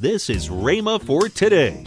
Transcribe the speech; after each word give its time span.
This 0.00 0.30
is 0.30 0.48
Rhema 0.48 1.04
for 1.04 1.28
today. 1.28 1.84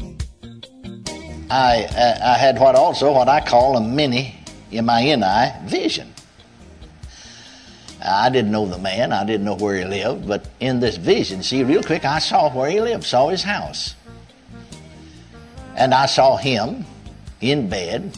I, 1.50 1.86
uh, 1.86 2.20
I 2.22 2.38
had 2.38 2.60
what 2.60 2.76
also 2.76 3.14
what 3.14 3.30
I 3.30 3.40
call 3.40 3.78
a 3.78 3.82
mini 3.82 4.36
M-I-N-I 4.74 5.62
vision. 5.65 6.13
I 8.05 8.29
didn't 8.29 8.52
know 8.52 8.66
the 8.66 8.78
man, 8.79 9.13
I 9.13 9.24
didn't 9.24 9.46
know 9.46 9.55
where 9.55 9.78
he 9.78 9.86
lived, 9.86 10.28
but 10.28 10.46
in 10.60 10.82
this 10.82 10.97
vision, 10.97 11.42
see, 11.42 11.63
real 11.63 11.84
quick, 11.84 12.04
I 12.04 12.20
saw 12.20 12.54
where 12.54 12.70
he 12.70 12.82
lived, 12.82 13.05
saw 13.05 13.29
his 13.29 13.44
house. 13.44 13.96
And 15.78 15.93
I 15.93 16.05
saw 16.05 16.35
him 16.35 16.84
in 17.39 17.70
bed. 17.70 18.17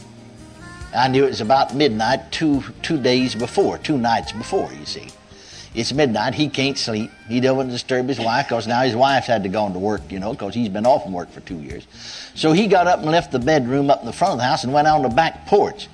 I 0.92 1.06
knew 1.06 1.24
it 1.24 1.28
was 1.28 1.40
about 1.40 1.72
midnight 1.76 2.32
two, 2.32 2.64
two 2.82 3.00
days 3.00 3.36
before, 3.36 3.78
two 3.78 3.98
nights 3.98 4.32
before, 4.32 4.72
you 4.72 4.86
see. 4.86 5.06
It's 5.74 5.92
midnight, 5.92 6.34
he 6.34 6.48
can't 6.48 6.78
sleep. 6.78 7.10
He 7.28 7.40
doesn't 7.40 7.68
disturb 7.68 8.06
his 8.06 8.20
wife 8.20 8.46
because 8.48 8.68
now 8.68 8.82
his 8.82 8.94
wife's 8.94 9.26
had 9.26 9.42
to 9.42 9.48
go 9.48 9.66
into 9.66 9.80
work, 9.80 10.12
you 10.12 10.20
know, 10.20 10.32
because 10.32 10.54
he's 10.54 10.68
been 10.68 10.86
off 10.86 11.02
from 11.02 11.12
work 11.12 11.30
for 11.30 11.40
two 11.40 11.58
years. 11.60 11.84
So 12.36 12.52
he 12.52 12.68
got 12.68 12.86
up 12.86 13.00
and 13.00 13.10
left 13.10 13.32
the 13.32 13.40
bedroom 13.40 13.90
up 13.90 14.00
in 14.00 14.06
the 14.06 14.12
front 14.12 14.32
of 14.32 14.38
the 14.38 14.44
house 14.44 14.62
and 14.62 14.72
went 14.72 14.86
out 14.86 14.96
on 14.96 15.02
the 15.02 15.08
back 15.08 15.46
porch. 15.46 15.88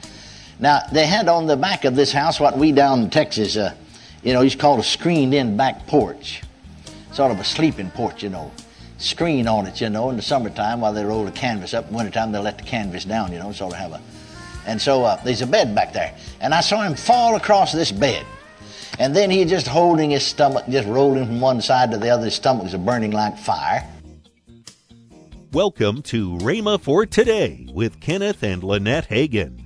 Now, 0.58 0.80
they 0.92 1.06
had 1.06 1.28
on 1.28 1.46
the 1.46 1.56
back 1.56 1.86
of 1.86 1.96
this 1.96 2.12
house 2.12 2.38
what 2.38 2.58
we 2.58 2.72
down 2.72 3.00
in 3.00 3.10
Texas, 3.10 3.56
uh, 3.56 3.74
you 4.22 4.34
know, 4.34 4.42
he's 4.42 4.54
called 4.54 4.80
a 4.80 4.82
screened 4.82 5.32
in 5.32 5.56
back 5.56 5.86
porch. 5.86 6.42
Sort 7.12 7.32
of 7.32 7.40
a 7.40 7.44
sleeping 7.44 7.90
porch, 7.90 8.22
you 8.22 8.28
know. 8.28 8.52
Screen 8.98 9.48
on 9.48 9.66
it, 9.66 9.80
you 9.80 9.88
know, 9.88 10.10
in 10.10 10.16
the 10.16 10.22
summertime 10.22 10.82
while 10.82 10.92
they 10.92 11.02
roll 11.02 11.24
the 11.24 11.32
canvas 11.32 11.72
up. 11.72 11.88
In 11.88 11.94
wintertime, 11.94 12.32
they 12.32 12.38
let 12.38 12.58
the 12.58 12.64
canvas 12.64 13.06
down, 13.06 13.32
you 13.32 13.38
know, 13.38 13.50
sort 13.52 13.72
of 13.72 13.78
have 13.78 13.92
a. 13.92 14.00
And 14.66 14.80
so 14.80 15.04
uh, 15.04 15.22
there's 15.24 15.40
a 15.40 15.46
bed 15.46 15.74
back 15.74 15.94
there. 15.94 16.14
And 16.40 16.52
I 16.52 16.60
saw 16.60 16.82
him 16.82 16.94
fall 16.94 17.36
across 17.36 17.72
this 17.72 17.90
bed. 17.90 18.26
And 19.00 19.16
then 19.16 19.30
he's 19.30 19.48
just 19.48 19.66
holding 19.66 20.10
his 20.10 20.26
stomach, 20.26 20.66
just 20.68 20.86
rolling 20.86 21.24
from 21.24 21.40
one 21.40 21.62
side 21.62 21.90
to 21.90 21.96
the 21.96 22.10
other. 22.10 22.26
His 22.26 22.34
stomach's 22.34 22.74
burning 22.74 23.12
like 23.12 23.38
fire. 23.38 23.88
Welcome 25.52 26.02
to 26.02 26.36
Rhema 26.36 26.78
for 26.78 27.06
Today 27.06 27.66
with 27.72 27.98
Kenneth 28.02 28.42
and 28.42 28.62
Lynette 28.62 29.08
Hagin. 29.08 29.62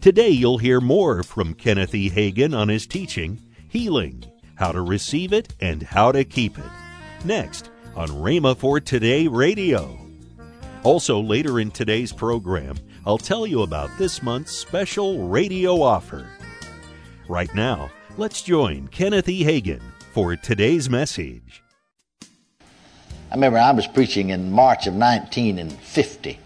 Today 0.00 0.30
you'll 0.30 0.56
hear 0.56 0.80
more 0.80 1.22
from 1.22 1.52
Kenneth 1.52 1.94
E. 1.94 2.08
Hagin 2.08 2.56
on 2.56 2.70
his 2.70 2.86
teaching, 2.86 3.42
Healing, 3.68 4.24
How 4.54 4.72
to 4.72 4.80
Receive 4.80 5.34
It 5.34 5.54
and 5.60 5.82
How 5.82 6.10
to 6.10 6.24
Keep 6.24 6.58
It. 6.58 6.64
Next 7.26 7.68
on 7.94 8.08
Rhema 8.08 8.56
for 8.56 8.80
Today 8.80 9.28
Radio. 9.28 9.98
Also, 10.82 11.20
later 11.20 11.60
in 11.60 11.72
today's 11.72 12.10
program, 12.10 12.76
I'll 13.04 13.18
tell 13.18 13.46
you 13.46 13.60
about 13.60 13.90
this 13.98 14.22
month's 14.22 14.52
special 14.52 15.28
radio 15.28 15.82
offer. 15.82 16.26
Right 17.28 17.54
now, 17.54 17.90
let's 18.18 18.42
join 18.42 18.88
Kenneth 18.88 19.28
E. 19.28 19.44
Hagin 19.44 19.80
for 20.12 20.36
today's 20.36 20.90
message. 20.90 21.62
I 23.30 23.34
remember 23.34 23.58
I 23.58 23.72
was 23.72 23.86
preaching 23.86 24.28
in 24.28 24.52
March 24.52 24.86
of 24.86 24.94
1950 24.94 26.38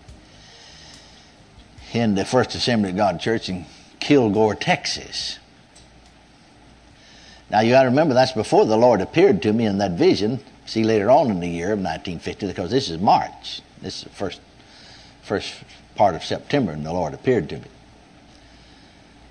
in 1.93 2.15
the 2.15 2.25
First 2.25 2.55
Assembly 2.55 2.91
of 2.91 2.97
God 2.97 3.19
Church 3.19 3.49
in 3.49 3.67
Kilgore, 3.99 4.55
Texas. 4.55 5.39
Now 7.51 7.61
you 7.61 7.71
got 7.71 7.83
to 7.83 7.89
remember 7.89 8.15
that's 8.15 8.33
before 8.33 8.67
the 8.67 8.77
Lord 8.77 9.01
appeared 9.01 9.43
to 9.43 9.53
me 9.53 9.67
in 9.67 9.79
that 9.79 9.93
vision. 9.93 10.41
See 10.67 10.85
later 10.85 11.11
on 11.11 11.31
in 11.31 11.41
the 11.41 11.49
year 11.49 11.73
of 11.73 11.79
1950, 11.79 12.47
because 12.49 12.71
this 12.71 12.91
is 12.91 13.01
March. 13.01 13.63
This 13.83 13.99
is 13.99 14.05
the 14.05 14.11
first 14.11 14.41
first 15.23 15.55
part 15.97 16.15
of 16.15 16.23
September, 16.23 16.71
and 16.71 16.87
the 16.87 16.93
Lord 16.93 17.15
appeared 17.15 17.49
to 17.49 17.57
me. 17.57 17.65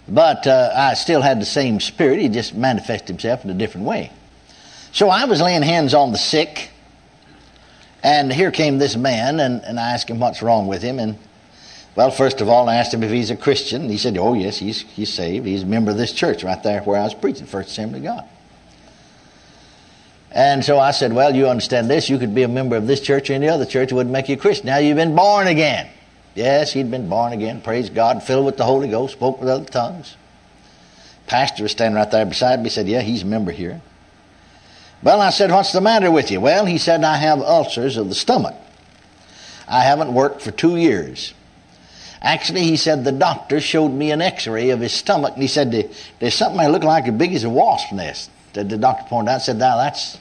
But 0.07 0.45
uh, 0.45 0.71
I 0.75 0.93
still 0.93 1.21
had 1.21 1.41
the 1.41 1.45
same 1.45 1.79
spirit. 1.79 2.19
He 2.19 2.29
just 2.29 2.53
manifested 2.53 3.07
himself 3.07 3.43
in 3.43 3.49
a 3.49 3.55
different 3.55 3.87
way. 3.87 4.11
So 4.91 5.09
I 5.09 5.25
was 5.25 5.41
laying 5.41 5.63
hands 5.63 5.93
on 5.93 6.11
the 6.11 6.17
sick, 6.17 6.69
and 8.03 8.31
here 8.31 8.51
came 8.51 8.77
this 8.77 8.95
man, 8.95 9.39
and, 9.39 9.63
and 9.63 9.79
I 9.79 9.93
asked 9.93 10.09
him 10.09 10.19
what's 10.19 10.41
wrong 10.41 10.67
with 10.67 10.81
him, 10.81 10.99
and 10.99 11.17
well, 11.95 12.11
first 12.11 12.41
of 12.41 12.49
all, 12.49 12.67
I 12.67 12.75
asked 12.75 12.93
him 12.93 13.03
if 13.03 13.11
he's 13.11 13.29
a 13.29 13.37
Christian. 13.37 13.89
He 13.89 13.97
said, 13.97 14.17
"Oh 14.17 14.33
yes, 14.33 14.57
he's 14.57 14.81
he's 14.81 15.13
saved. 15.13 15.45
He's 15.45 15.63
a 15.63 15.65
member 15.65 15.91
of 15.91 15.97
this 15.97 16.11
church 16.11 16.43
right 16.43 16.61
there 16.61 16.81
where 16.81 16.99
I 16.99 17.05
was 17.05 17.13
preaching, 17.13 17.45
First 17.45 17.69
Assembly 17.69 17.99
of 17.99 18.05
God." 18.05 18.25
And 20.31 20.63
so 20.63 20.77
I 20.77 20.91
said, 20.91 21.13
"Well, 21.13 21.33
you 21.33 21.47
understand 21.47 21.89
this? 21.89 22.09
You 22.09 22.17
could 22.19 22.35
be 22.35 22.43
a 22.43 22.49
member 22.49 22.75
of 22.75 22.85
this 22.85 22.99
church 22.99 23.29
or 23.29 23.33
any 23.33 23.47
other 23.47 23.65
church. 23.65 23.93
It 23.93 23.95
wouldn't 23.95 24.11
make 24.11 24.27
you 24.27 24.35
a 24.35 24.37
Christian. 24.37 24.67
Now 24.67 24.77
you've 24.77 24.97
been 24.97 25.15
born 25.15 25.47
again." 25.47 25.87
Yes, 26.35 26.73
he'd 26.73 26.91
been 26.91 27.09
born 27.09 27.33
again. 27.33 27.61
Praise 27.61 27.89
God, 27.89 28.21
filled 28.21 28.45
with 28.45 28.57
the 28.57 28.65
Holy 28.65 28.89
Ghost, 28.89 29.13
spoke 29.13 29.39
with 29.39 29.49
other 29.49 29.65
tongues. 29.65 30.17
Pastor 31.27 31.63
was 31.63 31.71
standing 31.71 31.95
right 31.95 32.11
there 32.11 32.25
beside 32.25 32.61
me. 32.61 32.69
Said, 32.69 32.87
"Yeah, 32.87 33.01
he's 33.01 33.23
a 33.23 33.25
member 33.25 33.51
here." 33.51 33.81
Well, 35.01 35.21
I 35.21 35.29
said, 35.31 35.49
"What's 35.49 35.71
the 35.71 35.81
matter 35.81 36.11
with 36.11 36.29
you?" 36.29 36.41
Well, 36.41 36.65
he 36.65 36.77
said, 36.77 37.03
"I 37.03 37.17
have 37.17 37.41
ulcers 37.41 37.97
of 37.97 38.09
the 38.09 38.15
stomach. 38.15 38.55
I 39.67 39.81
haven't 39.81 40.13
worked 40.13 40.41
for 40.41 40.51
two 40.51 40.75
years." 40.75 41.33
Actually, 42.21 42.63
he 42.63 42.75
said 42.75 43.03
the 43.03 43.11
doctor 43.11 43.61
showed 43.61 43.89
me 43.89 44.11
an 44.11 44.21
x-ray 44.21 44.71
of 44.71 44.79
his 44.79 44.93
stomach, 44.93 45.33
and 45.33 45.41
he 45.43 45.47
said, 45.47 45.89
there's 46.19 46.33
something 46.33 46.57
that 46.57 46.71
looked 46.71 46.83
like 46.83 47.07
as 47.07 47.13
big 47.13 47.35
as 47.35 47.43
a 47.43 47.49
wasp 47.49 47.91
nest. 47.91 48.31
That 48.53 48.67
the 48.67 48.77
doctor 48.77 49.05
pointed 49.07 49.31
out, 49.31 49.43
said, 49.43 49.57
now 49.57 49.77
that's 49.77 50.17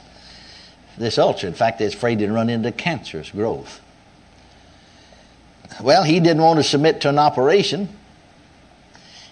this 0.99 1.19
ulcer. 1.19 1.47
In 1.47 1.55
fact, 1.55 1.81
it's 1.81 1.95
afraid 1.95 2.19
to 2.19 2.31
run 2.31 2.51
into 2.51 2.71
cancerous 2.73 3.31
growth. 3.31 3.81
Well, 5.83 6.05
he 6.05 6.21
didn't 6.21 6.43
want 6.43 6.59
to 6.59 6.63
submit 6.63 7.01
to 7.03 7.09
an 7.09 7.19
operation. 7.19 7.89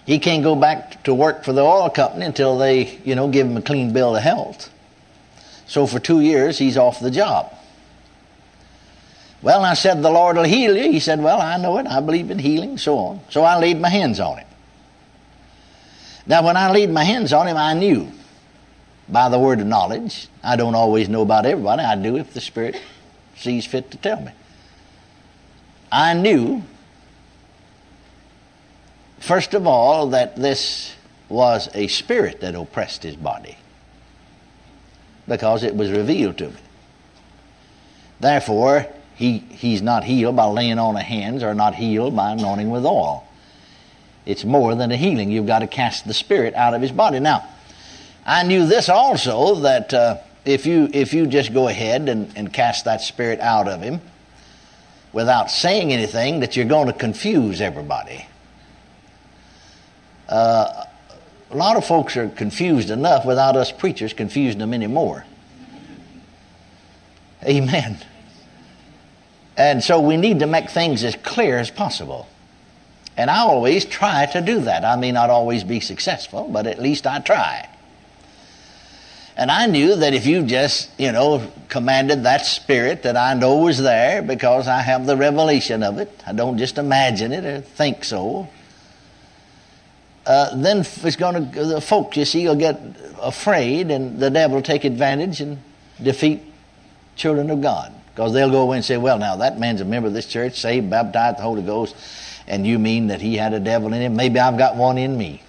He 0.05 0.19
can't 0.19 0.43
go 0.43 0.55
back 0.55 1.03
to 1.03 1.13
work 1.13 1.43
for 1.43 1.53
the 1.53 1.61
oil 1.61 1.89
company 1.89 2.25
until 2.25 2.57
they, 2.57 2.99
you 3.05 3.15
know, 3.15 3.29
give 3.29 3.47
him 3.47 3.57
a 3.57 3.61
clean 3.61 3.93
bill 3.93 4.15
of 4.15 4.23
health. 4.23 4.69
So 5.65 5.87
for 5.87 5.99
two 5.99 6.19
years, 6.19 6.57
he's 6.57 6.77
off 6.77 6.99
the 6.99 7.11
job. 7.11 7.53
Well, 9.41 9.63
I 9.63 9.73
said, 9.73 10.01
the 10.01 10.09
Lord 10.09 10.37
will 10.37 10.43
heal 10.43 10.75
you. 10.75 10.91
He 10.91 10.99
said, 10.99 11.21
well, 11.21 11.41
I 11.41 11.57
know 11.57 11.77
it. 11.77 11.87
I 11.87 11.99
believe 11.99 12.31
in 12.31 12.39
healing, 12.39 12.77
so 12.77 12.97
on. 12.97 13.21
So 13.29 13.43
I 13.43 13.59
laid 13.59 13.79
my 13.79 13.89
hands 13.89 14.19
on 14.19 14.37
him. 14.37 14.47
Now, 16.25 16.45
when 16.45 16.55
I 16.55 16.71
laid 16.71 16.89
my 16.89 17.03
hands 17.03 17.33
on 17.33 17.47
him, 17.47 17.57
I 17.57 17.73
knew 17.73 18.09
by 19.09 19.27
the 19.27 19.39
word 19.39 19.59
of 19.59 19.67
knowledge. 19.67 20.27
I 20.41 20.55
don't 20.55 20.75
always 20.75 21.09
know 21.09 21.21
about 21.21 21.45
everybody. 21.45 21.83
I 21.83 21.95
do 21.95 22.17
if 22.17 22.33
the 22.33 22.39
Spirit 22.39 22.79
sees 23.35 23.65
fit 23.65 23.91
to 23.91 23.97
tell 23.97 24.21
me. 24.21 24.31
I 25.93 26.15
knew, 26.15 26.63
first 29.19 29.53
of 29.53 29.67
all, 29.67 30.07
that 30.07 30.35
this 30.35 30.95
was 31.29 31.69
a 31.75 31.85
spirit 31.87 32.41
that 32.41 32.55
oppressed 32.55 33.03
his 33.03 33.15
body 33.15 33.57
because 35.27 35.61
it 35.61 35.75
was 35.75 35.91
revealed 35.91 36.39
to 36.39 36.49
me. 36.49 36.55
Therefore, 38.19 38.87
he, 39.13 39.37
he's 39.37 39.83
not 39.83 40.03
healed 40.03 40.35
by 40.35 40.45
laying 40.45 40.79
on 40.79 40.95
of 40.95 41.03
hands 41.03 41.43
or 41.43 41.53
not 41.53 41.75
healed 41.75 42.15
by 42.15 42.31
anointing 42.31 42.71
with 42.71 42.87
oil. 42.87 43.27
It's 44.25 44.43
more 44.43 44.73
than 44.73 44.91
a 44.91 44.97
healing. 44.97 45.29
You've 45.29 45.45
got 45.45 45.59
to 45.59 45.67
cast 45.67 46.07
the 46.07 46.13
spirit 46.15 46.55
out 46.55 46.73
of 46.73 46.81
his 46.81 46.91
body. 46.91 47.19
Now, 47.19 47.47
I 48.25 48.41
knew 48.41 48.65
this 48.65 48.89
also 48.89 49.55
that 49.59 49.93
uh, 49.93 50.17
if 50.43 50.65
you 50.65 50.89
if 50.91 51.13
you 51.13 51.27
just 51.27 51.53
go 51.53 51.67
ahead 51.67 52.09
and, 52.09 52.35
and 52.35 52.51
cast 52.51 52.85
that 52.85 53.01
spirit 53.01 53.39
out 53.39 53.67
of 53.67 53.81
him 53.81 54.01
without 55.13 55.49
saying 55.49 55.93
anything, 55.93 56.41
that 56.41 56.57
you're 56.57 56.65
going 56.65 56.87
to 56.87 56.93
confuse 56.93 57.61
everybody. 57.61 58.25
Uh, 60.27 60.85
a 61.51 61.55
lot 61.55 61.77
of 61.77 61.85
folks 61.85 62.17
are 62.17 62.29
confused 62.29 62.89
enough 62.89 63.25
without 63.25 63.55
us 63.55 63.71
preachers 63.71 64.11
confusing 64.11 64.59
them 64.59 64.73
anymore. 64.73 65.23
Amen. 67.45 67.97
And 69.55 69.83
so 69.83 70.01
we 70.01 70.17
need 70.17 70.39
to 70.39 70.47
make 70.47 70.69
things 70.69 71.03
as 71.03 71.15
clear 71.15 71.59
as 71.59 71.69
possible. 71.69 72.27
And 73.15 73.29
I 73.29 73.39
always 73.39 73.85
try 73.85 74.25
to 74.27 74.41
do 74.41 74.61
that. 74.61 74.83
I 74.83 74.95
may 74.95 75.11
not 75.11 75.29
always 75.29 75.63
be 75.63 75.79
successful, 75.79 76.49
but 76.51 76.65
at 76.65 76.81
least 76.81 77.05
I 77.05 77.19
try. 77.19 77.69
And 79.35 79.49
I 79.49 79.65
knew 79.65 79.95
that 79.95 80.13
if 80.13 80.25
you 80.25 80.43
just, 80.43 80.89
you 80.99 81.11
know, 81.11 81.51
commanded 81.69 82.23
that 82.23 82.45
spirit 82.45 83.03
that 83.03 83.17
I 83.17 83.33
know 83.33 83.57
was 83.57 83.81
there 83.81 84.21
because 84.21 84.67
I 84.67 84.81
have 84.81 85.05
the 85.05 85.17
revelation 85.17 85.81
of 85.81 85.97
it, 85.97 86.23
I 86.27 86.33
don't 86.33 86.57
just 86.57 86.77
imagine 86.77 87.31
it 87.31 87.43
or 87.43 87.61
think 87.61 88.03
so, 88.03 88.47
uh, 90.25 90.55
then 90.55 90.79
it's 90.79 91.15
going 91.15 91.51
to, 91.51 91.65
the 91.65 91.81
folks, 91.81 92.15
you 92.15 92.25
see, 92.25 92.47
will 92.47 92.55
get 92.55 92.79
afraid 93.21 93.91
and 93.91 94.19
the 94.19 94.29
devil 94.29 94.57
will 94.57 94.63
take 94.63 94.83
advantage 94.83 95.41
and 95.41 95.57
defeat 96.01 96.41
children 97.15 97.49
of 97.49 97.61
God. 97.61 97.93
Because 98.13 98.33
they'll 98.33 98.51
go 98.51 98.61
away 98.61 98.77
and 98.77 98.85
say, 98.85 98.97
well, 98.97 99.17
now 99.17 99.37
that 99.37 99.59
man's 99.59 99.81
a 99.81 99.85
member 99.85 100.07
of 100.07 100.13
this 100.13 100.27
church, 100.27 100.59
saved, 100.59 100.89
baptized, 100.89 101.39
the 101.39 101.41
Holy 101.41 101.63
Ghost, 101.63 101.95
and 102.47 102.67
you 102.67 102.77
mean 102.77 103.07
that 103.07 103.21
he 103.21 103.35
had 103.37 103.53
a 103.53 103.59
devil 103.59 103.91
in 103.93 104.01
him? 104.01 104.15
Maybe 104.15 104.39
I've 104.39 104.57
got 104.57 104.75
one 104.75 104.97
in 104.97 105.17
me. 105.17 105.41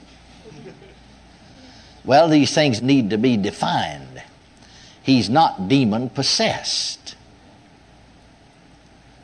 Well, 2.04 2.28
these 2.28 2.54
things 2.54 2.82
need 2.82 3.10
to 3.10 3.18
be 3.18 3.36
defined. 3.36 4.22
He's 5.02 5.30
not 5.30 5.68
demon 5.68 6.10
possessed. 6.10 7.16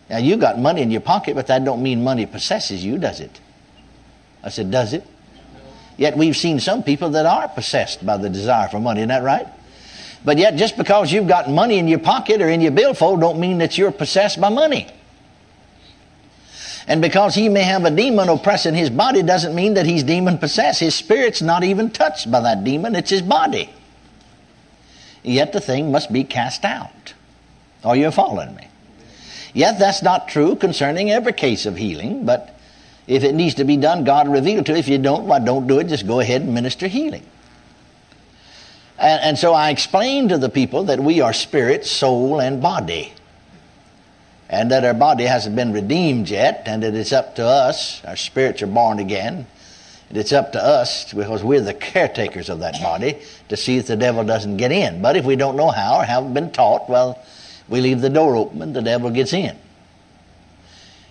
Now 0.09 0.19
you 0.19 0.37
got 0.37 0.59
money 0.59 0.83
in 0.83 0.91
your 0.91 1.01
pocket, 1.01 1.35
but 1.35 1.47
that 1.47 1.65
don't 1.65 1.83
mean 1.83 2.03
money 2.03 2.27
possesses 2.27 2.85
you, 2.85 2.99
does 2.99 3.21
it? 3.21 3.41
I 4.43 4.49
said, 4.49 4.71
does 4.71 4.93
it? 4.93 5.07
Yet 5.97 6.17
we've 6.17 6.37
seen 6.37 6.61
some 6.61 6.83
people 6.83 7.11
that 7.11 7.27
are 7.27 7.49
possessed 7.49 8.05
by 8.05 8.17
the 8.17 8.31
desire 8.31 8.69
for 8.69 8.81
money, 8.81 9.01
isn't 9.01 9.09
that 9.11 9.23
right? 9.23 9.47
But 10.25 10.39
yet, 10.39 10.57
just 10.57 10.77
because 10.77 11.13
you've 11.13 11.29
got 11.29 11.49
money 11.49 11.79
in 11.79 11.89
your 11.89 11.99
pocket 11.99 12.43
or 12.43 12.49
in 12.49 12.61
your 12.61 12.73
billfold, 12.73 13.21
don't 13.21 13.41
mean 13.41 13.59
that 13.59 13.79
you're 13.79 13.93
possessed 13.93 14.41
by 14.41 14.51
money. 14.51 14.89
And 16.91 17.01
because 17.01 17.37
he 17.37 17.49
may 17.49 17.63
have 17.63 17.85
a 17.85 17.91
demon 17.93 18.29
oppressing 18.29 18.75
his 18.75 18.91
body 18.91 19.23
doesn't 19.23 19.55
mean 19.55 19.75
that 19.75 19.87
he's 19.87 20.03
demon 20.03 20.39
possessed. 20.39 20.81
His 20.81 20.93
spirit's 20.93 21.41
not 21.41 21.63
even 21.63 21.89
touched 21.91 22.29
by 22.29 22.41
that 22.41 22.65
demon, 22.65 22.97
it's 22.97 23.11
his 23.11 23.23
body. 23.23 23.71
Yet 25.23 25.53
the 25.53 25.61
thing 25.61 25.93
must 25.93 26.13
be 26.13 26.25
cast 26.25 26.65
out. 26.65 27.15
Are 27.85 27.95
you 27.95 28.11
following 28.11 28.57
me? 28.57 28.67
Yet 29.55 29.79
that's 29.79 30.03
not 30.03 30.27
true 30.27 30.57
concerning 30.57 31.13
every 31.13 31.33
case 31.33 31.65
of 31.65 31.77
healing, 31.77 32.27
but 32.27 32.59
if 33.07 33.23
it 33.23 33.37
needs 33.37 33.55
to 33.55 33.65
be 33.65 33.77
done, 33.77 34.03
God 34.03 34.27
will 34.27 34.35
reveal 34.35 34.65
to 34.65 34.73
you. 34.73 34.79
If 34.79 34.89
you 34.89 34.99
don't, 34.99 35.29
why 35.29 35.39
don't 35.39 35.69
do 35.69 35.79
it. 35.79 35.87
Just 35.87 36.09
go 36.09 36.19
ahead 36.19 36.43
and 36.43 36.53
minister 36.53 36.89
healing. 36.89 37.25
And, 38.99 39.23
and 39.23 39.39
so 39.39 39.55
I 39.55 39.71
explained 39.71 40.31
to 40.31 40.39
the 40.39 40.49
people 40.49 40.83
that 40.85 40.99
we 40.99 41.21
are 41.21 41.33
spirit, 41.33 41.87
soul, 41.87 42.41
and 42.41 42.61
body. 42.61 43.13
And 44.53 44.73
that 44.73 44.85
our 44.85 44.95
body 44.95 45.25
hasn't 45.25 45.55
been 45.55 45.73
redeemed 45.73 46.29
yet, 46.29 46.65
and 46.67 46.83
that 46.83 46.93
it's 46.93 47.13
up 47.13 47.37
to 47.37 47.47
us. 47.47 48.05
Our 48.05 48.17
spirits 48.17 48.61
are 48.63 48.67
born 48.67 48.99
again. 48.99 49.47
And 50.09 50.19
it's 50.19 50.33
up 50.33 50.51
to 50.53 50.63
us, 50.63 51.13
because 51.15 51.45
we're 51.45 51.61
the 51.61 51.73
caretakers 51.73 52.49
of 52.49 52.59
that 52.59 52.75
body, 52.83 53.23
to 53.49 53.57
see 53.57 53.77
if 53.77 53.87
the 53.87 53.97
devil 53.97 54.25
doesn't 54.25 54.57
get 54.57 54.73
in. 54.73 55.01
But 55.01 55.17
if 55.17 55.25
we 55.25 55.37
don't 55.37 55.57
know 55.57 55.71
how 55.71 56.01
or 56.01 56.05
haven't 56.05 56.35
been 56.35 56.51
taught, 56.51 56.91
well, 56.91 57.25
we 57.69 57.81
leave 57.81 58.01
the 58.01 58.11
door 58.11 58.35
open 58.35 58.61
and 58.61 58.75
the 58.75 58.83
devil 58.83 59.11
gets 59.11 59.33
in. 59.33 59.57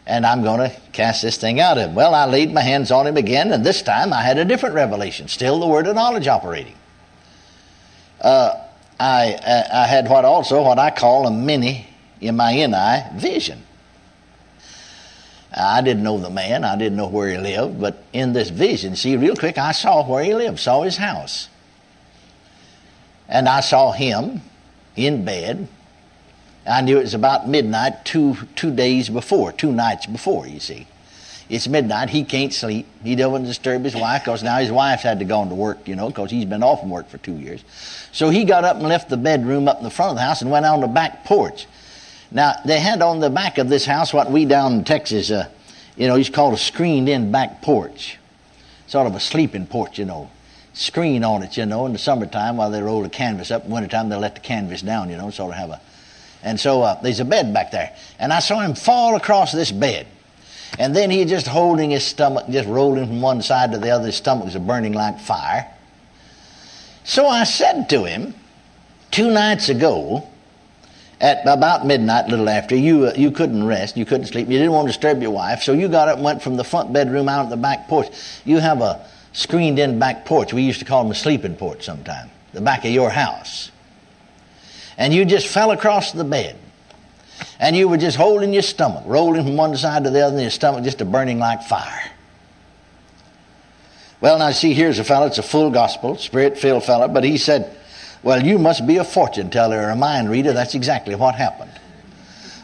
And 0.05 0.25
I'm 0.25 0.43
going 0.43 0.69
to 0.69 0.75
cast 0.91 1.21
this 1.21 1.37
thing 1.37 1.61
out 1.61 1.77
of 1.77 1.91
him. 1.91 1.95
Well, 1.95 2.13
I 2.13 2.25
laid 2.25 2.53
my 2.53 2.61
hands 2.61 2.91
on 2.91 3.07
him 3.07 3.15
again, 3.15 3.53
and 3.53 3.65
this 3.65 3.81
time 3.81 4.11
I 4.11 4.21
had 4.21 4.37
a 4.37 4.43
different 4.43 4.75
revelation. 4.75 5.29
Still 5.29 5.61
the 5.61 5.67
word 5.67 5.87
of 5.87 5.95
knowledge 5.95 6.27
operating. 6.27 6.75
Uh, 8.19 8.53
I, 8.99 9.65
I 9.71 9.87
had 9.87 10.09
what 10.09 10.25
also 10.25 10.61
what 10.61 10.77
I 10.77 10.89
call 10.89 11.25
a 11.25 11.31
mini 11.31 11.87
M-I-N-I 12.21 13.11
vision. 13.15 13.63
I 15.55 15.81
didn't 15.81 16.03
know 16.03 16.17
the 16.19 16.29
man. 16.29 16.63
I 16.63 16.77
didn't 16.77 16.97
know 16.97 17.07
where 17.07 17.29
he 17.29 17.37
lived. 17.37 17.81
But 17.81 18.03
in 18.13 18.33
this 18.33 18.49
vision, 18.49 18.95
see, 18.95 19.17
real 19.17 19.35
quick, 19.35 19.57
I 19.57 19.71
saw 19.71 20.07
where 20.07 20.23
he 20.23 20.35
lived, 20.35 20.59
saw 20.59 20.83
his 20.83 20.97
house. 20.97 21.49
And 23.27 23.49
I 23.49 23.61
saw 23.61 23.91
him 23.91 24.41
in 24.95 25.25
bed 25.25 25.67
I 26.69 26.81
knew 26.81 26.97
it 26.97 27.01
was 27.01 27.13
about 27.13 27.47
midnight 27.47 28.05
two, 28.05 28.35
two 28.55 28.71
days 28.71 29.09
before, 29.09 29.51
two 29.51 29.71
nights 29.71 30.05
before, 30.05 30.45
you 30.47 30.59
see. 30.59 30.87
It's 31.49 31.67
midnight. 31.67 32.11
He 32.11 32.23
can't 32.23 32.53
sleep. 32.53 32.85
He 33.03 33.15
doesn't 33.15 33.45
disturb 33.45 33.83
his 33.83 33.95
wife 33.95 34.23
because 34.23 34.43
now 34.43 34.57
his 34.59 34.71
wife's 34.71 35.01
had 35.01 35.17
to 35.17 35.25
go 35.25 35.47
to 35.47 35.55
work, 35.55 35.87
you 35.87 35.95
know, 35.95 36.09
because 36.09 36.29
he's 36.29 36.45
been 36.45 36.61
off 36.61 36.81
from 36.81 36.91
work 36.91 37.09
for 37.09 37.17
two 37.17 37.37
years. 37.37 37.63
So 38.11 38.29
he 38.29 38.43
got 38.43 38.65
up 38.65 38.75
and 38.75 38.87
left 38.87 39.09
the 39.09 39.17
bedroom 39.17 39.67
up 39.67 39.79
in 39.79 39.83
the 39.83 39.89
front 39.89 40.11
of 40.11 40.17
the 40.17 40.21
house 40.21 40.43
and 40.43 40.51
went 40.51 40.65
out 40.65 40.75
on 40.75 40.81
the 40.81 40.87
back 40.87 41.25
porch. 41.25 41.65
Now, 42.31 42.53
they 42.65 42.79
had 42.79 43.01
on 43.01 43.19
the 43.19 43.29
back 43.29 43.57
of 43.57 43.69
this 43.69 43.85
house 43.85 44.13
what 44.13 44.31
we 44.31 44.45
down 44.45 44.73
in 44.73 44.83
Texas, 44.83 45.31
uh, 45.31 45.49
you 45.95 46.07
know, 46.07 46.15
used 46.15 46.33
called 46.33 46.53
a 46.53 46.57
screened 46.57 47.09
in 47.09 47.31
back 47.31 47.61
porch. 47.61 48.17
Sort 48.87 49.07
of 49.07 49.15
a 49.15 49.19
sleeping 49.19 49.67
porch, 49.67 49.99
you 49.99 50.05
know. 50.05 50.29
Screen 50.73 51.23
on 51.23 51.43
it, 51.43 51.57
you 51.57 51.65
know, 51.65 51.85
in 51.85 51.93
the 51.93 51.99
summertime 51.99 52.57
while 52.57 52.71
they 52.71 52.81
roll 52.81 53.01
the 53.01 53.09
canvas 53.09 53.51
up. 53.51 53.65
In 53.65 53.71
wintertime, 53.71 54.09
they 54.09 54.15
let 54.15 54.35
the 54.35 54.41
canvas 54.41 54.81
down, 54.81 55.09
you 55.09 55.17
know, 55.17 55.29
sort 55.29 55.51
of 55.51 55.57
have 55.57 55.71
a 55.71 55.81
and 56.41 56.59
so 56.59 56.81
uh, 56.81 57.01
there's 57.01 57.19
a 57.19 57.25
bed 57.25 57.53
back 57.53 57.71
there. 57.71 57.95
And 58.17 58.31
I 58.31 58.39
saw 58.39 58.61
him 58.61 58.75
fall 58.75 59.15
across 59.15 59.51
this 59.51 59.71
bed. 59.71 60.07
And 60.77 60.95
then 60.95 61.09
he 61.09 61.25
just 61.25 61.47
holding 61.47 61.89
his 61.89 62.05
stomach, 62.05 62.45
just 62.49 62.67
rolling 62.67 63.07
from 63.07 63.21
one 63.21 63.41
side 63.41 63.71
to 63.71 63.77
the 63.77 63.89
other. 63.89 64.05
His 64.05 64.15
stomach 64.15 64.45
was 64.45 64.55
burning 64.55 64.93
like 64.93 65.19
fire. 65.19 65.67
So 67.03 67.27
I 67.27 67.43
said 67.43 67.89
to 67.89 68.03
him, 68.03 68.35
two 69.11 69.31
nights 69.31 69.69
ago, 69.69 70.29
at 71.21 71.45
about 71.45 71.85
midnight, 71.85 72.25
a 72.25 72.29
little 72.29 72.49
after, 72.49 72.75
you, 72.75 73.07
uh, 73.07 73.13
you 73.15 73.31
couldn't 73.31 73.65
rest, 73.65 73.97
you 73.97 74.05
couldn't 74.05 74.27
sleep, 74.27 74.47
you 74.47 74.57
didn't 74.57 74.71
want 74.71 74.87
to 74.87 74.93
disturb 74.93 75.21
your 75.21 75.31
wife, 75.31 75.63
so 75.63 75.73
you 75.73 75.89
got 75.89 76.07
up 76.07 76.15
and 76.15 76.23
went 76.23 76.41
from 76.41 76.55
the 76.55 76.63
front 76.63 76.93
bedroom 76.93 77.27
out 77.27 77.43
to 77.43 77.49
the 77.49 77.57
back 77.57 77.87
porch. 77.87 78.07
You 78.45 78.59
have 78.59 78.81
a 78.81 79.05
screened 79.33 79.79
in 79.79 79.99
back 79.99 80.25
porch. 80.25 80.53
We 80.53 80.61
used 80.61 80.79
to 80.79 80.85
call 80.85 81.03
them 81.03 81.11
a 81.11 81.15
sleeping 81.15 81.55
porch 81.55 81.83
sometime, 81.83 82.29
the 82.53 82.61
back 82.61 82.85
of 82.85 82.91
your 82.91 83.09
house 83.09 83.71
and 84.99 85.13
you 85.13 85.25
just 85.25 85.47
fell 85.47 85.71
across 85.71 86.11
the 86.11 86.25
bed. 86.25 86.57
And 87.57 87.75
you 87.75 87.87
were 87.87 87.97
just 87.97 88.17
holding 88.17 88.53
your 88.53 88.61
stomach, 88.61 89.03
rolling 89.07 89.45
from 89.45 89.55
one 89.55 89.75
side 89.77 90.03
to 90.03 90.09
the 90.09 90.25
other, 90.25 90.35
and 90.35 90.41
your 90.41 90.51
stomach 90.51 90.83
just 90.83 90.99
a 90.99 91.05
burning 91.05 91.39
like 91.39 91.63
fire. 91.63 92.11
Well, 94.19 94.37
now 94.37 94.51
see, 94.51 94.73
here's 94.73 94.99
a 94.99 95.05
fellow, 95.05 95.27
it's 95.27 95.37
a 95.37 95.43
full 95.43 95.71
gospel, 95.71 96.17
spirit 96.17 96.57
filled 96.57 96.83
fellow, 96.83 97.07
but 97.07 97.23
he 97.23 97.37
said, 97.37 97.77
Well, 98.21 98.45
you 98.45 98.59
must 98.59 98.85
be 98.85 98.97
a 98.97 99.03
fortune 99.03 99.49
teller 99.49 99.81
or 99.81 99.89
a 99.89 99.95
mind 99.95 100.29
reader. 100.29 100.53
That's 100.53 100.75
exactly 100.75 101.15
what 101.15 101.35
happened. 101.35 101.71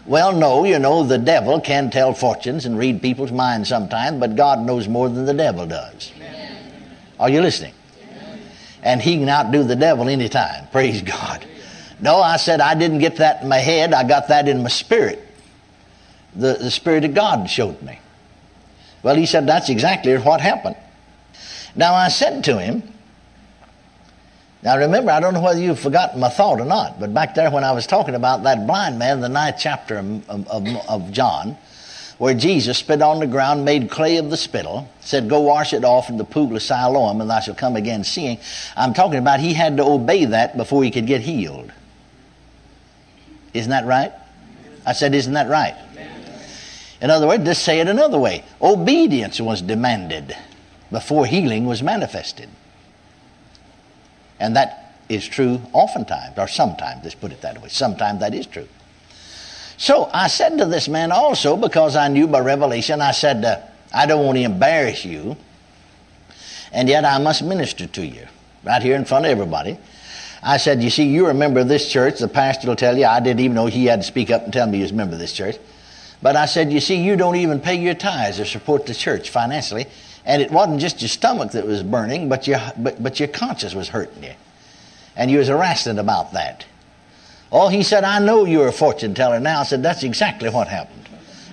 Well, 0.05 0.33
no, 0.33 0.65
you 0.65 0.77
know, 0.77 1.03
the 1.03 1.17
devil 1.17 1.59
can 1.59 1.89
tell 1.89 2.13
fortunes 2.13 2.65
and 2.65 2.77
read 2.77 3.01
people's 3.01 3.31
minds 3.31 3.69
sometimes, 3.69 4.19
but 4.19 4.35
God 4.35 4.59
knows 4.59 4.87
more 4.87 5.09
than 5.09 5.25
the 5.25 5.33
devil 5.33 5.65
does. 5.65 6.11
Amen. 6.17 6.57
Are 7.19 7.29
you 7.29 7.41
listening? 7.41 7.73
Amen. 8.03 8.39
And 8.83 9.01
he 9.01 9.17
can 9.17 9.29
outdo 9.29 9.63
the 9.63 9.75
devil 9.75 10.07
anytime. 10.07 10.67
Praise 10.67 11.01
God. 11.01 11.45
No, 11.99 12.17
I 12.17 12.37
said 12.37 12.61
I 12.61 12.75
didn't 12.75 12.99
get 12.99 13.15
that 13.15 13.41
in 13.41 13.49
my 13.49 13.57
head. 13.57 13.93
I 13.93 14.07
got 14.07 14.27
that 14.27 14.47
in 14.47 14.61
my 14.61 14.69
spirit. 14.69 15.25
The, 16.35 16.53
the 16.53 16.71
Spirit 16.71 17.05
of 17.05 17.13
God 17.13 17.49
showed 17.49 17.81
me. 17.81 17.99
Well, 19.01 19.15
he 19.15 19.25
said 19.25 19.47
that's 19.47 19.69
exactly 19.69 20.15
what 20.17 20.41
happened. 20.41 20.75
Now 21.75 21.93
I 21.93 22.09
said 22.09 22.43
to 22.45 22.59
him, 22.59 22.83
now 24.65 24.79
remember, 24.79 25.11
I 25.11 25.19
don't 25.19 25.35
know 25.35 25.41
whether 25.41 25.59
you've 25.59 25.79
forgotten 25.79 26.19
my 26.19 26.29
thought 26.29 26.59
or 26.59 26.65
not, 26.65 26.99
but 26.99 27.13
back 27.13 27.35
there 27.35 27.51
when 27.51 27.63
I 27.63 27.71
was 27.71 27.85
talking 27.85 28.15
about 28.15 28.41
that 28.43 28.65
blind 28.65 28.97
man, 28.97 29.21
the 29.21 29.29
ninth 29.29 29.57
chapter 29.59 29.99
of, 29.99 30.27
of, 30.27 30.67
of 30.89 31.11
John, 31.11 31.55
where 32.17 32.33
Jesus 32.33 32.79
spit 32.79 32.99
on 33.03 33.19
the 33.19 33.27
ground, 33.27 33.63
made 33.63 33.91
clay 33.91 34.17
of 34.17 34.31
the 34.31 34.37
spittle, 34.37 34.89
said, 35.01 35.29
Go 35.29 35.41
wash 35.41 35.71
it 35.71 35.85
off 35.85 36.09
in 36.09 36.17
the 36.17 36.23
pool 36.23 36.55
of 36.55 36.63
Siloam, 36.63 37.21
and 37.21 37.29
thou 37.29 37.41
shalt 37.41 37.59
come 37.59 37.75
again 37.75 38.03
seeing. 38.03 38.39
I'm 38.75 38.95
talking 38.95 39.19
about 39.19 39.39
he 39.39 39.53
had 39.53 39.77
to 39.77 39.83
obey 39.83 40.25
that 40.25 40.57
before 40.57 40.83
he 40.83 40.89
could 40.89 41.05
get 41.05 41.21
healed. 41.21 41.71
Isn't 43.53 43.69
that 43.69 43.85
right? 43.85 44.13
I 44.83 44.93
said, 44.93 45.13
Isn't 45.13 45.33
that 45.33 45.47
right? 45.47 45.75
In 47.01 47.11
other 47.11 47.27
words, 47.27 47.43
just 47.43 47.63
say 47.63 47.81
it 47.81 47.87
another 47.87 48.17
way 48.17 48.43
obedience 48.59 49.39
was 49.39 49.61
demanded 49.61 50.35
before 50.89 51.27
healing 51.27 51.67
was 51.67 51.83
manifested. 51.83 52.49
And 54.39 54.55
that 54.55 54.99
is 55.09 55.27
true 55.27 55.61
oftentimes, 55.73 56.37
or 56.37 56.47
sometimes, 56.47 57.03
let's 57.03 57.15
put 57.15 57.31
it 57.31 57.41
that 57.41 57.61
way. 57.61 57.69
Sometimes 57.69 58.19
that 58.19 58.33
is 58.33 58.47
true. 58.47 58.67
So 59.77 60.09
I 60.13 60.27
said 60.27 60.57
to 60.57 60.65
this 60.65 60.87
man 60.87 61.11
also, 61.11 61.57
because 61.57 61.95
I 61.95 62.07
knew 62.07 62.27
by 62.27 62.39
revelation, 62.39 63.01
I 63.01 63.11
said, 63.11 63.43
uh, 63.43 63.61
I 63.93 64.05
don't 64.05 64.25
want 64.25 64.37
to 64.37 64.43
embarrass 64.43 65.05
you, 65.05 65.37
and 66.71 66.89
yet 66.89 67.05
I 67.05 67.17
must 67.19 67.43
minister 67.43 67.87
to 67.87 68.05
you 68.05 68.27
right 68.63 68.81
here 68.81 68.95
in 68.95 69.05
front 69.05 69.25
of 69.25 69.31
everybody. 69.31 69.77
I 70.41 70.57
said, 70.57 70.83
You 70.83 70.89
see, 70.89 71.05
you're 71.05 71.31
a 71.31 71.35
member 71.35 71.59
of 71.59 71.67
this 71.67 71.91
church. 71.91 72.19
The 72.19 72.27
pastor 72.27 72.67
will 72.67 72.75
tell 72.75 72.97
you. 72.97 73.05
I 73.05 73.19
didn't 73.19 73.39
even 73.39 73.55
know 73.55 73.65
he 73.65 73.85
had 73.85 74.01
to 74.01 74.07
speak 74.07 74.29
up 74.29 74.43
and 74.43 74.53
tell 74.53 74.67
me 74.67 74.77
he 74.77 74.83
was 74.83 74.91
a 74.91 74.95
member 74.95 75.13
of 75.13 75.19
this 75.19 75.33
church. 75.33 75.57
But 76.21 76.35
I 76.35 76.45
said, 76.45 76.71
You 76.71 76.79
see, 76.79 77.03
you 77.03 77.15
don't 77.15 77.35
even 77.35 77.59
pay 77.59 77.75
your 77.75 77.95
tithes 77.95 78.39
or 78.39 78.45
support 78.45 78.85
the 78.85 78.93
church 78.93 79.29
financially. 79.29 79.87
And 80.25 80.41
it 80.41 80.51
wasn't 80.51 80.79
just 80.79 81.01
your 81.01 81.09
stomach 81.09 81.51
that 81.51 81.67
was 81.67 81.83
burning, 81.83 82.29
but 82.29 82.47
your, 82.47 82.59
but, 82.77 83.01
but 83.01 83.19
your 83.19 83.27
conscience 83.27 83.75
was 83.75 83.89
hurting 83.89 84.23
you. 84.23 84.33
And 85.15 85.29
you 85.29 85.37
was 85.37 85.49
arrested 85.49 85.99
about 85.99 86.33
that. 86.33 86.65
Oh, 87.51 87.69
he 87.69 87.83
said, 87.83 88.03
I 88.03 88.19
know 88.19 88.45
you're 88.45 88.67
a 88.67 88.73
fortune 88.73 89.13
teller 89.13 89.39
now. 89.39 89.61
I 89.61 89.63
said, 89.63 89.83
That's 89.83 90.03
exactly 90.03 90.49
what 90.49 90.67
happened. 90.67 91.07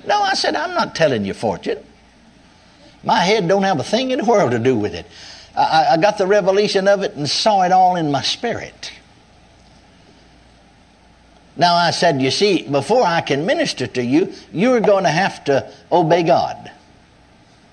No, 0.06 0.20
I 0.20 0.34
said, 0.34 0.56
I'm 0.56 0.74
not 0.74 0.94
telling 0.94 1.24
you 1.24 1.34
fortune. 1.34 1.78
My 3.04 3.20
head 3.20 3.46
don't 3.46 3.62
have 3.62 3.78
a 3.78 3.84
thing 3.84 4.10
in 4.10 4.18
the 4.18 4.24
world 4.24 4.52
to 4.52 4.58
do 4.58 4.76
with 4.76 4.94
it. 4.94 5.06
I, 5.56 5.88
I 5.92 5.96
got 5.98 6.18
the 6.18 6.26
revelation 6.26 6.88
of 6.88 7.02
it 7.02 7.14
and 7.14 7.28
saw 7.28 7.62
it 7.62 7.72
all 7.72 7.96
in 7.96 8.10
my 8.10 8.22
spirit. 8.22 8.92
Now 11.56 11.74
I 11.74 11.90
said, 11.90 12.22
you 12.22 12.30
see, 12.30 12.66
before 12.66 13.04
I 13.04 13.20
can 13.20 13.44
minister 13.44 13.86
to 13.86 14.02
you, 14.02 14.32
you're 14.52 14.80
going 14.80 15.04
to 15.04 15.10
have 15.10 15.44
to 15.44 15.70
obey 15.90 16.22
God. 16.22 16.70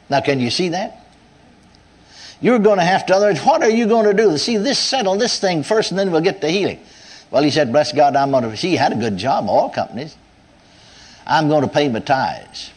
Now, 0.09 0.21
can 0.21 0.39
you 0.39 0.49
see 0.49 0.69
that? 0.69 1.05
You're 2.41 2.59
going 2.59 2.79
to 2.79 2.85
have 2.85 3.05
to, 3.07 3.15
other 3.15 3.27
words, 3.27 3.41
what 3.41 3.61
are 3.61 3.69
you 3.69 3.87
going 3.87 4.05
to 4.05 4.13
do? 4.13 4.37
See, 4.37 4.57
this 4.57 4.79
settle 4.79 5.17
this 5.17 5.39
thing 5.39 5.63
first 5.63 5.91
and 5.91 5.99
then 5.99 6.11
we'll 6.11 6.21
get 6.21 6.41
the 6.41 6.49
healing. 6.49 6.79
Well, 7.31 7.43
he 7.43 7.51
said, 7.51 7.71
bless 7.71 7.91
God, 7.91 8.15
I'm 8.15 8.31
going 8.31 8.43
to, 8.43 8.57
see, 8.57 8.69
he 8.69 8.75
had 8.75 8.93
a 8.93 8.95
good 8.95 9.17
job, 9.17 9.47
all 9.47 9.69
companies. 9.69 10.15
I'm 11.27 11.47
going 11.47 11.61
to 11.63 11.67
pay 11.67 11.89
my 11.89 11.99
tithes. 11.99 12.71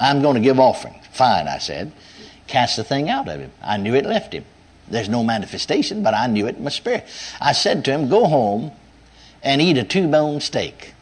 I'm 0.00 0.22
going 0.22 0.34
to 0.34 0.40
give 0.40 0.58
offering. 0.58 1.00
Fine, 1.12 1.48
I 1.48 1.58
said 1.58 1.92
cast 2.48 2.76
the 2.76 2.84
thing 2.84 3.08
out 3.08 3.28
of 3.28 3.38
him. 3.38 3.52
I 3.62 3.76
knew 3.76 3.94
it 3.94 4.04
left 4.04 4.32
him. 4.32 4.44
There's 4.88 5.08
no 5.08 5.22
manifestation, 5.22 6.02
but 6.02 6.14
I 6.14 6.26
knew 6.26 6.46
it 6.46 6.56
in 6.56 6.64
my 6.64 6.70
spirit. 6.70 7.06
I 7.40 7.52
said 7.52 7.84
to 7.84 7.92
him, 7.92 8.08
Go 8.08 8.26
home 8.26 8.72
and 9.42 9.60
eat 9.60 9.76
a 9.76 9.84
two 9.84 10.08
bone 10.08 10.40
steak. 10.40 10.94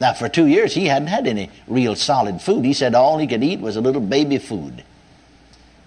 Now, 0.00 0.12
for 0.12 0.28
two 0.28 0.46
years, 0.46 0.74
he 0.74 0.86
hadn't 0.86 1.08
had 1.08 1.26
any 1.26 1.50
real 1.66 1.94
solid 1.94 2.40
food. 2.40 2.64
He 2.64 2.72
said 2.72 2.94
all 2.94 3.18
he 3.18 3.26
could 3.26 3.44
eat 3.44 3.60
was 3.60 3.76
a 3.76 3.80
little 3.80 4.00
baby 4.00 4.38
food 4.38 4.82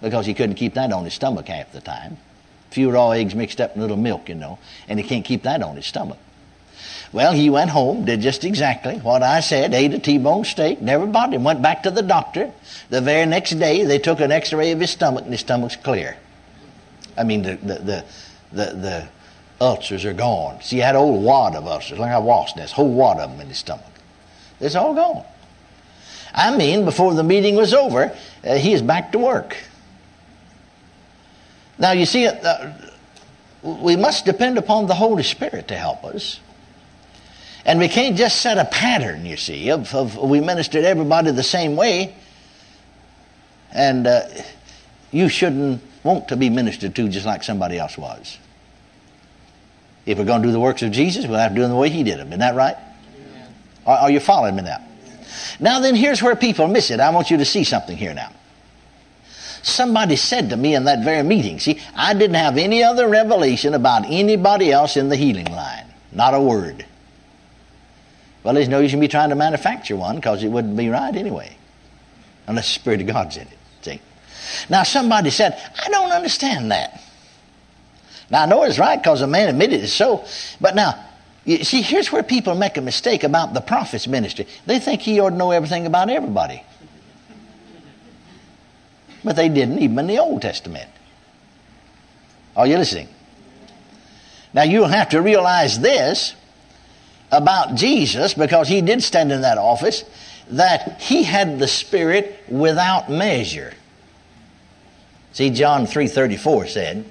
because 0.00 0.26
he 0.26 0.34
couldn't 0.34 0.56
keep 0.56 0.74
that 0.74 0.92
on 0.92 1.04
his 1.04 1.14
stomach 1.14 1.48
half 1.48 1.72
the 1.72 1.80
time. 1.80 2.16
A 2.70 2.74
few 2.74 2.90
raw 2.90 3.10
eggs 3.10 3.34
mixed 3.34 3.60
up 3.60 3.74
in 3.74 3.80
a 3.80 3.82
little 3.82 3.96
milk, 3.96 4.28
you 4.28 4.34
know, 4.34 4.58
and 4.88 4.98
he 4.98 5.06
can't 5.06 5.24
keep 5.24 5.42
that 5.42 5.62
on 5.62 5.76
his 5.76 5.86
stomach. 5.86 6.18
Well, 7.12 7.32
he 7.32 7.48
went 7.48 7.70
home, 7.70 8.04
did 8.04 8.20
just 8.20 8.44
exactly 8.44 8.96
what 8.98 9.22
I 9.22 9.40
said, 9.40 9.72
ate 9.72 9.94
a 9.94 9.98
T-bone 9.98 10.44
steak, 10.44 10.82
never 10.82 11.06
bothered 11.06 11.34
him, 11.34 11.44
went 11.44 11.62
back 11.62 11.82
to 11.84 11.90
the 11.90 12.02
doctor. 12.02 12.52
The 12.90 13.00
very 13.00 13.24
next 13.24 13.52
day, 13.52 13.84
they 13.84 13.98
took 13.98 14.20
an 14.20 14.30
x-ray 14.30 14.72
of 14.72 14.80
his 14.80 14.90
stomach, 14.90 15.24
and 15.24 15.32
his 15.32 15.40
stomach's 15.40 15.76
clear. 15.76 16.18
I 17.16 17.24
mean, 17.24 17.42
the, 17.42 17.56
the, 17.56 18.04
the, 18.52 18.64
the, 18.74 19.08
ulcers 19.60 20.04
are 20.04 20.12
gone. 20.12 20.60
See, 20.62 20.76
he 20.76 20.82
had 20.82 20.94
a 20.94 20.98
whole 20.98 21.20
wad 21.20 21.56
of 21.56 21.66
ulcers, 21.66 21.98
like 21.98 22.12
a 22.12 22.20
wasp 22.20 22.56
nest, 22.56 22.74
whole 22.74 22.92
wad 22.92 23.18
of 23.18 23.30
them 23.30 23.40
in 23.40 23.48
his 23.48 23.58
stomach. 23.58 23.84
It's 24.60 24.74
all 24.74 24.94
gone. 24.94 25.24
I 26.34 26.56
mean, 26.56 26.84
before 26.84 27.14
the 27.14 27.24
meeting 27.24 27.56
was 27.56 27.72
over, 27.72 28.16
uh, 28.44 28.54
he 28.56 28.72
is 28.72 28.82
back 28.82 29.12
to 29.12 29.18
work. 29.18 29.56
Now, 31.78 31.92
you 31.92 32.06
see, 32.06 32.26
uh, 32.26 32.72
we 33.62 33.96
must 33.96 34.24
depend 34.24 34.58
upon 34.58 34.86
the 34.86 34.94
Holy 34.94 35.22
Spirit 35.22 35.68
to 35.68 35.76
help 35.76 36.04
us. 36.04 36.40
And 37.64 37.78
we 37.78 37.88
can't 37.88 38.16
just 38.16 38.40
set 38.40 38.58
a 38.58 38.64
pattern, 38.64 39.26
you 39.26 39.36
see, 39.36 39.70
of, 39.70 39.94
of 39.94 40.16
we 40.16 40.40
minister 40.40 40.80
to 40.80 40.88
everybody 40.88 41.30
the 41.30 41.42
same 41.42 41.76
way. 41.76 42.14
And 43.72 44.06
uh, 44.06 44.22
you 45.10 45.28
shouldn't 45.28 45.82
want 46.02 46.28
to 46.28 46.36
be 46.36 46.50
ministered 46.50 46.94
to 46.96 47.08
just 47.08 47.26
like 47.26 47.44
somebody 47.44 47.78
else 47.78 47.98
was. 47.98 48.38
If 50.06 50.18
we're 50.18 50.24
going 50.24 50.42
to 50.42 50.48
do 50.48 50.52
the 50.52 50.60
works 50.60 50.82
of 50.82 50.90
Jesus, 50.90 51.26
we'll 51.26 51.38
have 51.38 51.50
to 51.52 51.56
do 51.56 51.62
them 51.62 51.70
the 51.70 51.76
way 51.76 51.90
he 51.90 52.02
did 52.02 52.18
them. 52.18 52.28
Isn't 52.28 52.40
that 52.40 52.54
right? 52.54 52.76
Are, 53.86 53.98
are 53.98 54.10
you 54.10 54.20
following 54.20 54.56
me 54.56 54.62
now? 54.62 54.84
Now, 55.60 55.80
then, 55.80 55.94
here's 55.94 56.22
where 56.22 56.36
people 56.36 56.68
miss 56.68 56.90
it. 56.90 57.00
I 57.00 57.10
want 57.10 57.30
you 57.30 57.36
to 57.38 57.44
see 57.44 57.64
something 57.64 57.96
here 57.96 58.14
now. 58.14 58.32
Somebody 59.62 60.16
said 60.16 60.50
to 60.50 60.56
me 60.56 60.74
in 60.74 60.84
that 60.84 61.04
very 61.04 61.22
meeting, 61.22 61.58
see, 61.58 61.80
I 61.94 62.14
didn't 62.14 62.36
have 62.36 62.56
any 62.56 62.82
other 62.82 63.08
revelation 63.08 63.74
about 63.74 64.04
anybody 64.06 64.70
else 64.70 64.96
in 64.96 65.08
the 65.08 65.16
healing 65.16 65.50
line. 65.50 65.86
Not 66.12 66.34
a 66.34 66.40
word. 66.40 66.86
Well, 68.42 68.54
there's 68.54 68.68
no 68.68 68.80
use 68.80 68.94
in 68.94 69.00
me 69.00 69.08
trying 69.08 69.30
to 69.30 69.34
manufacture 69.34 69.96
one 69.96 70.16
because 70.16 70.42
it 70.42 70.48
wouldn't 70.48 70.76
be 70.76 70.88
right 70.88 71.14
anyway. 71.14 71.54
Unless 72.46 72.66
the 72.66 72.80
Spirit 72.80 73.00
of 73.00 73.08
God's 73.08 73.36
in 73.36 73.42
it. 73.42 73.58
See? 73.82 74.00
Now, 74.70 74.84
somebody 74.84 75.30
said, 75.30 75.60
I 75.84 75.90
don't 75.90 76.12
understand 76.12 76.70
that. 76.70 77.02
Now, 78.30 78.44
I 78.44 78.46
know 78.46 78.62
it's 78.62 78.78
right 78.78 78.96
because 78.96 79.20
the 79.20 79.26
man 79.26 79.48
admitted 79.48 79.82
it's 79.82 79.92
so. 79.92 80.24
But 80.60 80.74
now, 80.74 81.04
you 81.48 81.64
see, 81.64 81.80
here's 81.80 82.12
where 82.12 82.22
people 82.22 82.54
make 82.54 82.76
a 82.76 82.82
mistake 82.82 83.24
about 83.24 83.54
the 83.54 83.62
prophet's 83.62 84.06
ministry. 84.06 84.46
They 84.66 84.78
think 84.78 85.00
he 85.00 85.18
ought 85.18 85.30
to 85.30 85.36
know 85.36 85.50
everything 85.50 85.86
about 85.86 86.10
everybody. 86.10 86.62
But 89.24 89.34
they 89.34 89.48
didn't, 89.48 89.78
even 89.78 89.98
in 89.98 90.06
the 90.08 90.18
Old 90.18 90.42
Testament. 90.42 90.90
Are 92.54 92.66
you 92.66 92.76
listening? 92.76 93.08
Now, 94.52 94.64
you'll 94.64 94.88
have 94.88 95.08
to 95.10 95.22
realize 95.22 95.78
this 95.80 96.34
about 97.32 97.76
Jesus, 97.76 98.34
because 98.34 98.68
he 98.68 98.82
did 98.82 99.02
stand 99.02 99.32
in 99.32 99.40
that 99.40 99.56
office, 99.56 100.04
that 100.50 101.00
he 101.00 101.22
had 101.22 101.58
the 101.58 101.68
Spirit 101.68 102.44
without 102.48 103.10
measure. 103.10 103.72
See, 105.32 105.48
John 105.48 105.86
3.34 105.86 106.68
said, 106.68 107.04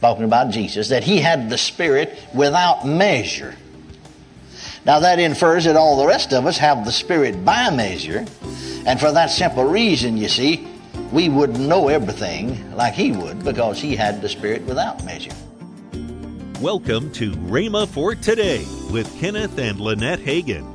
talking 0.00 0.24
about 0.24 0.50
Jesus, 0.50 0.90
that 0.90 1.04
he 1.04 1.18
had 1.18 1.48
the 1.48 1.58
Spirit 1.58 2.18
without 2.34 2.86
measure. 2.86 3.56
Now 4.84 5.00
that 5.00 5.18
infers 5.18 5.64
that 5.64 5.76
all 5.76 5.96
the 5.96 6.06
rest 6.06 6.32
of 6.32 6.46
us 6.46 6.58
have 6.58 6.84
the 6.84 6.92
Spirit 6.92 7.44
by 7.44 7.70
measure, 7.70 8.24
and 8.86 9.00
for 9.00 9.10
that 9.12 9.30
simple 9.30 9.64
reason, 9.64 10.16
you 10.16 10.28
see, 10.28 10.68
we 11.12 11.28
wouldn't 11.28 11.60
know 11.60 11.88
everything 11.88 12.74
like 12.76 12.94
he 12.94 13.12
would 13.12 13.42
because 13.42 13.80
he 13.80 13.96
had 13.96 14.20
the 14.20 14.28
Spirit 14.28 14.62
without 14.62 15.04
measure. 15.04 15.32
Welcome 16.60 17.10
to 17.12 17.32
Rhema 17.32 17.88
for 17.88 18.14
Today 18.14 18.64
with 18.90 19.12
Kenneth 19.18 19.58
and 19.58 19.80
Lynette 19.80 20.20
Hagin. 20.20 20.72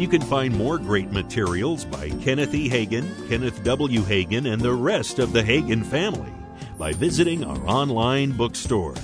You 0.00 0.08
can 0.08 0.22
find 0.22 0.56
more 0.56 0.78
great 0.78 1.10
materials 1.12 1.84
by 1.84 2.10
Kenneth 2.10 2.54
E. 2.54 2.68
Hagin, 2.68 3.28
Kenneth 3.28 3.62
W. 3.64 4.00
Hagin, 4.00 4.52
and 4.52 4.62
the 4.62 4.72
rest 4.72 5.18
of 5.18 5.32
the 5.32 5.42
Hagin 5.42 5.84
family 5.84 6.32
by 6.82 6.92
visiting 6.92 7.44
our 7.44 7.64
online 7.68 8.32
bookstore. 8.32 8.96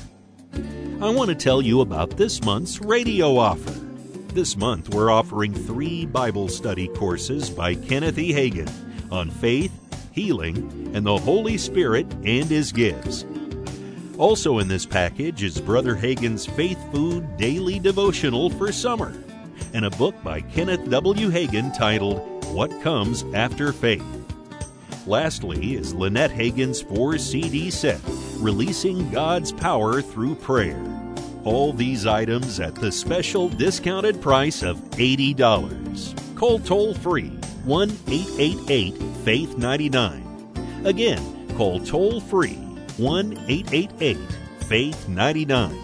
I 1.01 1.11
want 1.11 1.29
to 1.29 1.37
tell 1.37 1.63
you 1.63 1.81
about 1.81 2.17
this 2.17 2.43
month's 2.43 2.81
radio 2.81 3.37
offer. 3.37 3.71
This 4.35 4.57
month, 4.57 4.93
we're 4.93 5.13
offering 5.13 5.55
three 5.55 6.05
Bible 6.05 6.49
study 6.49 6.89
courses 6.89 7.49
by 7.49 7.77
Kenneth 7.77 8.19
E. 8.19 8.33
Hagin 8.33 8.69
on 9.13 9.31
faith, 9.31 9.71
healing, 10.11 10.91
and 10.93 11.07
the 11.07 11.19
Holy 11.19 11.57
Spirit 11.57 12.13
and 12.25 12.47
His 12.47 12.73
gifts. 12.73 13.25
Also 14.19 14.59
in 14.59 14.67
this 14.67 14.85
package 14.85 15.45
is 15.45 15.61
Brother 15.61 15.95
Hagin's 15.95 16.47
Faith 16.47 16.81
Food 16.91 17.37
Daily 17.37 17.79
Devotional 17.79 18.51
for 18.51 18.73
Summer 18.73 19.15
and 19.73 19.85
a 19.85 19.91
book 19.91 20.17
by 20.25 20.41
Kenneth 20.41 20.91
W. 20.91 21.31
Hagin 21.31 21.73
titled 21.79 22.45
What 22.47 22.73
Comes 22.83 23.23
After 23.35 23.73
Faith. 23.73 24.18
Lastly 25.09 25.75
is 25.77 25.95
Lynette 25.95 26.31
Hagin's 26.31 26.83
four 26.83 27.17
CD 27.17 27.71
set, 27.71 27.99
Releasing 28.37 29.11
God's 29.11 29.53
Power 29.53 30.03
Through 30.03 30.35
Prayer. 30.35 30.85
All 31.45 31.73
these 31.73 32.07
items 32.07 32.61
at 32.61 32.75
the 32.75 32.93
special 32.93 33.49
discounted 33.49 34.21
price 34.21 34.63
of 34.63 34.77
$80. 34.91 36.37
Call 36.37 36.59
toll 36.59 36.93
free 36.93 37.31
1 37.65 37.91
888 38.07 39.03
Faith 39.25 39.57
99. 39.57 40.85
Again, 40.85 41.49
call 41.57 41.81
toll 41.81 42.21
free 42.21 42.57
1 42.99 43.33
888 43.49 44.19
Faith 44.67 45.09
99. 45.09 45.79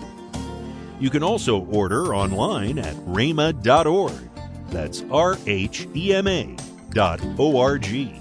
You 1.01 1.09
can 1.09 1.23
also 1.23 1.65
order 1.65 2.15
online 2.15 2.79
at 2.79 2.95
rhema.org. 3.07 4.13
That's 4.69 5.03
R 5.11 5.39
H 5.47 5.89
E 5.97 6.13
M 6.13 6.29
A 6.29 6.55
dot 6.91 7.21
O 7.39 7.59
R 7.59 7.79
G 7.79 8.21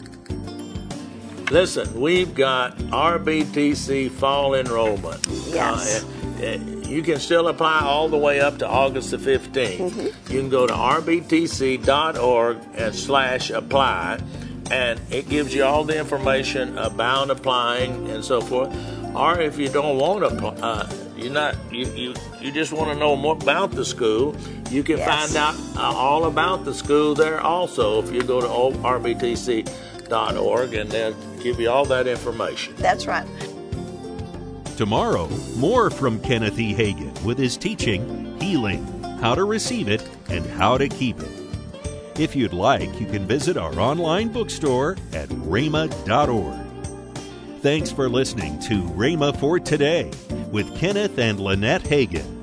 Listen, 1.51 1.99
we've 1.99 2.33
got 2.33 2.77
RBTC 2.77 4.09
fall 4.11 4.55
enrollment. 4.55 5.19
Yes. 5.47 6.05
Uh, 6.05 6.07
uh, 6.41 6.87
you 6.87 7.01
can 7.03 7.19
still 7.19 7.49
apply 7.49 7.81
all 7.81 8.07
the 8.07 8.17
way 8.17 8.39
up 8.39 8.57
to 8.59 8.67
August 8.67 9.11
the 9.11 9.17
15th. 9.17 9.77
Mm-hmm. 9.77 10.31
You 10.33 10.39
can 10.39 10.49
go 10.49 10.65
to 10.65 10.73
rbtc.org 10.73 12.57
and 12.75 12.95
slash 12.95 13.49
apply, 13.49 14.19
and 14.71 14.99
it 15.11 15.27
gives 15.27 15.53
you 15.53 15.65
all 15.65 15.83
the 15.83 15.99
information 15.99 16.77
about 16.77 17.29
applying 17.29 18.09
and 18.09 18.23
so 18.23 18.39
forth. 18.39 18.73
Or 19.13 19.37
if 19.41 19.59
you 19.59 19.67
don't 19.67 19.97
want 19.97 20.21
to, 20.39 20.45
uh, 20.63 20.89
you're 21.17 21.33
not, 21.33 21.57
you, 21.69 21.85
you, 21.87 22.13
you 22.39 22.51
just 22.53 22.71
want 22.71 22.91
to 22.93 22.95
know 22.97 23.17
more 23.17 23.35
about 23.35 23.71
the 23.71 23.83
school, 23.83 24.37
you 24.69 24.83
can 24.83 24.99
Yes. 24.99 25.33
find 25.33 25.35
out 25.35 25.55
uh, 25.75 25.93
all 25.97 26.23
about 26.25 26.63
the 26.63 26.73
school 26.73 27.13
there 27.13 27.41
also 27.41 28.01
if 28.01 28.09
you 28.13 28.21
go 28.23 28.39
to 28.39 28.47
rbtc.org 28.79 29.67
and 30.11 30.91
they'll 30.91 31.13
give 31.41 31.59
you 31.59 31.69
all 31.69 31.85
that 31.85 32.07
information. 32.07 32.75
That's 32.77 33.07
right. 33.07 33.27
Tomorrow, 34.77 35.27
more 35.57 35.89
from 35.89 36.19
Kenneth 36.21 36.59
E. 36.59 36.73
Hagin 36.73 37.23
with 37.23 37.37
his 37.37 37.57
teaching, 37.57 38.39
Healing, 38.39 38.85
How 39.21 39.35
to 39.35 39.43
Receive 39.43 39.87
It, 39.87 40.07
and 40.29 40.45
How 40.45 40.77
to 40.77 40.89
Keep 40.89 41.19
It. 41.19 41.31
If 42.19 42.35
you'd 42.35 42.53
like, 42.53 42.99
you 42.99 43.05
can 43.05 43.27
visit 43.27 43.57
our 43.57 43.79
online 43.79 44.29
bookstore 44.29 44.97
at 45.13 45.29
rhema.org. 45.29 46.59
Thanks 47.61 47.91
for 47.91 48.09
listening 48.09 48.59
to 48.61 48.81
Rhema 48.81 49.37
for 49.39 49.59
Today 49.59 50.11
with 50.51 50.75
Kenneth 50.77 51.19
and 51.19 51.39
Lynette 51.39 51.83
Hagin. 51.83 52.40